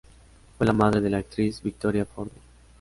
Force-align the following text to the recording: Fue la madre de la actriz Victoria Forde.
Fue 0.57 0.65
la 0.65 0.73
madre 0.73 0.99
de 0.99 1.11
la 1.11 1.19
actriz 1.19 1.61
Victoria 1.61 2.05
Forde. 2.05 2.31